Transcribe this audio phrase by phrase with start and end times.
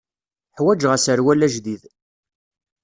[0.57, 1.83] Ḥwaǧeɣ aserwal ajdid.